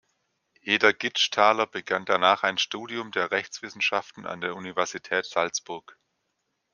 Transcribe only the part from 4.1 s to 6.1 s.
an der Universität Salzburg.